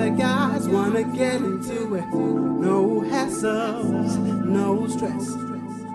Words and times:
other 0.00 0.16
guys 0.16 0.66
wanna 0.66 1.02
get 1.02 1.42
into 1.42 1.94
it. 1.94 2.06
No 2.08 3.02
hassles, 3.02 4.16
no 4.46 4.86
stress. 4.88 5.36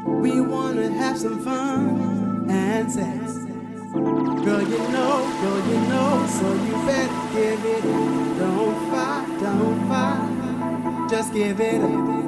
We 0.05 0.41
wanna 0.41 0.91
have 0.91 1.17
some 1.17 1.43
fun 1.43 2.45
and 2.47 2.91
sex. 2.91 3.33
Girl, 4.45 4.62
you 4.62 4.77
know, 4.93 5.15
girl, 5.41 5.62
you 5.71 5.79
know, 5.89 6.27
so 6.38 6.53
you 6.53 6.74
better 6.85 7.33
give 7.33 7.65
it. 7.65 7.83
Don't 8.38 8.91
fight, 8.91 9.25
don't 9.41 9.88
fight, 9.89 11.09
just 11.09 11.33
give 11.33 11.59
it. 11.59 12.25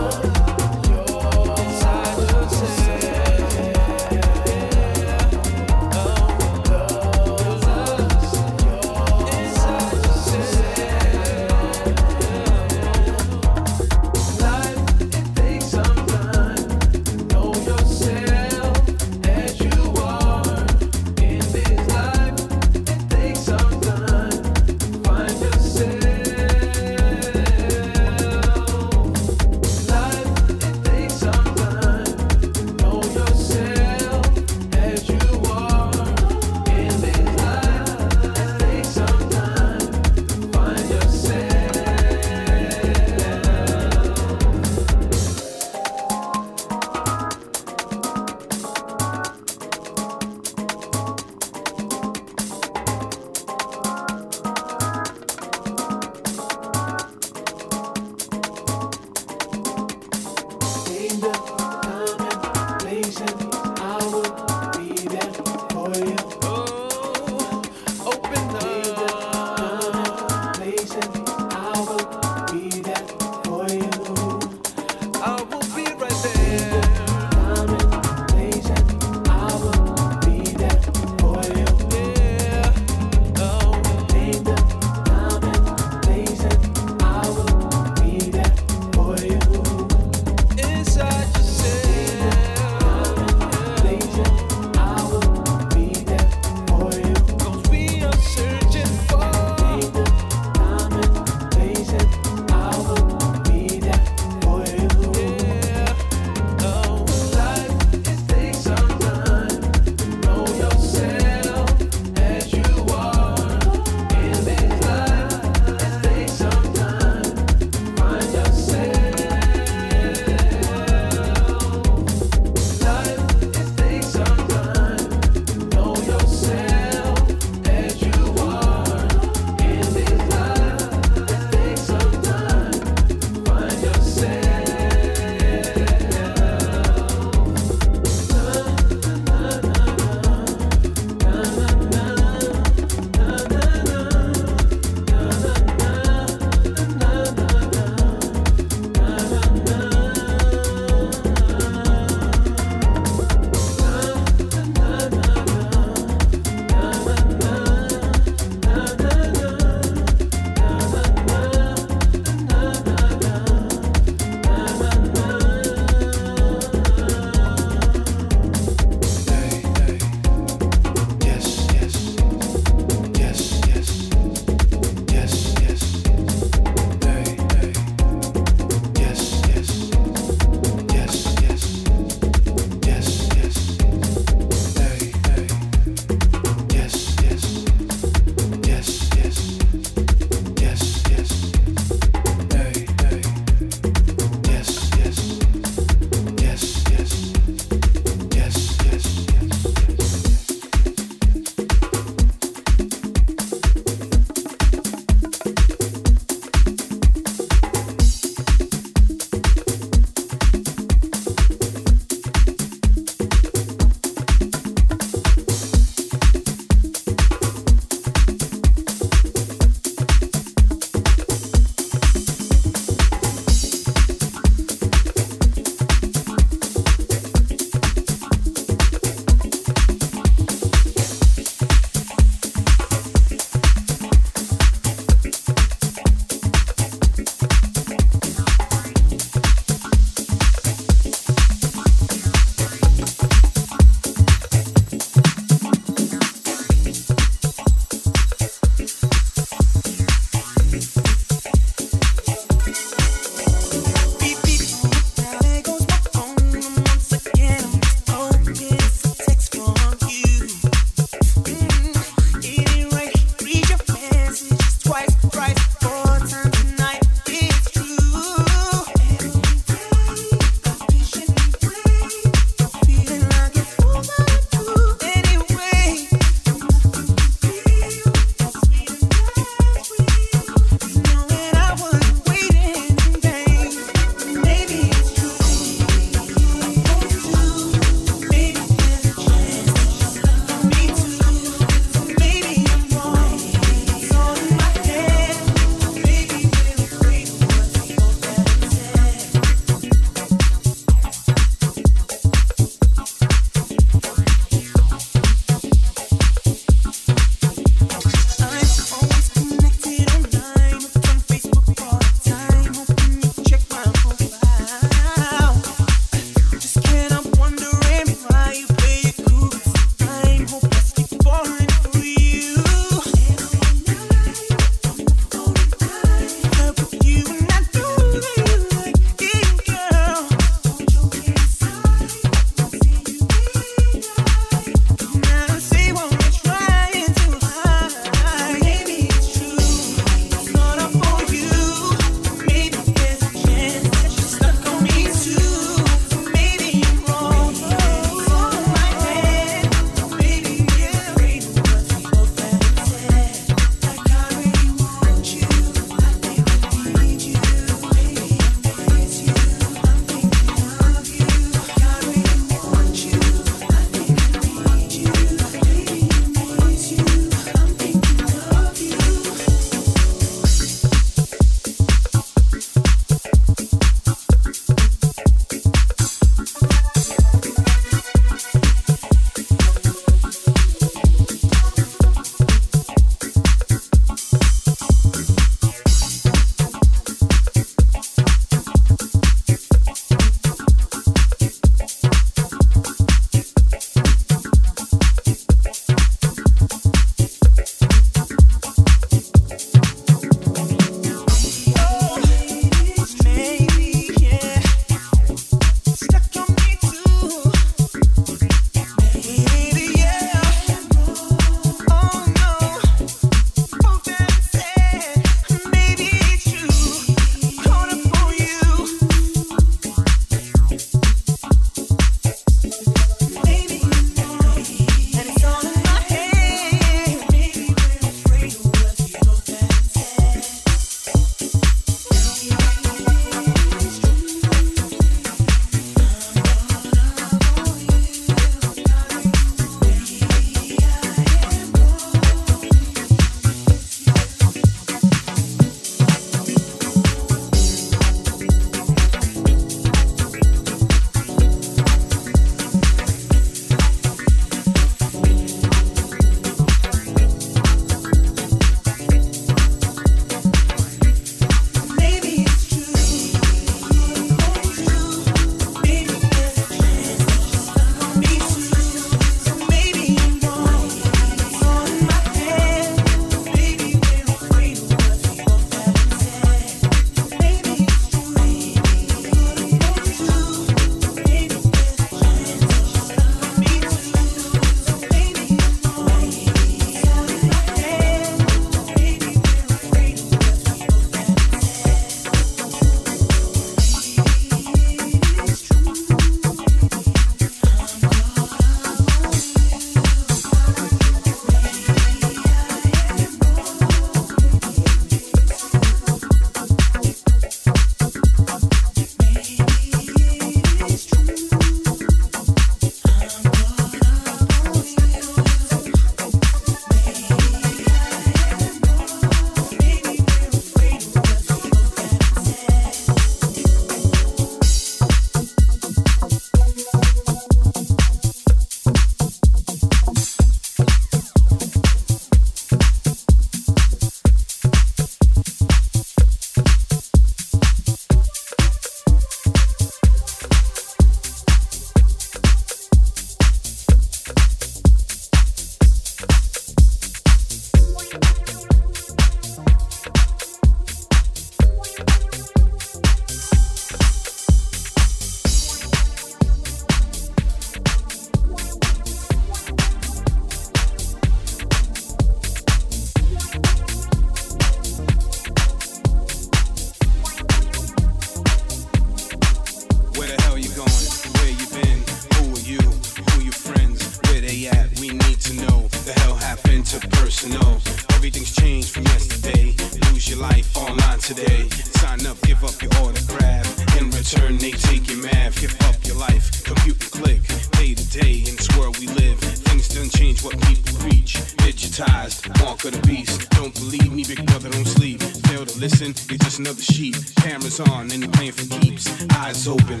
Eyes 599.60 599.68
open, 599.68 600.00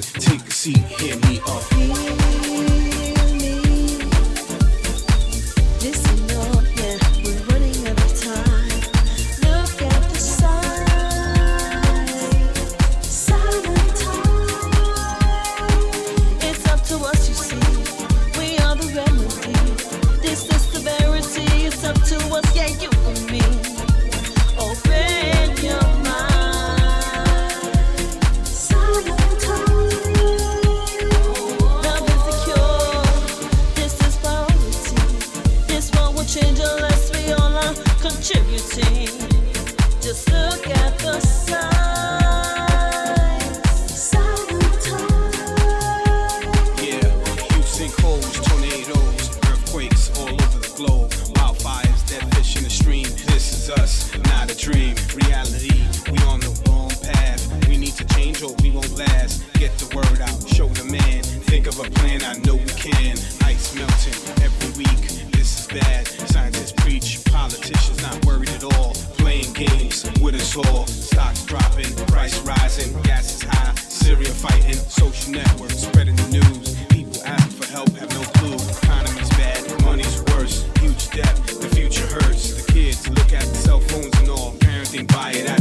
so 85.22 85.59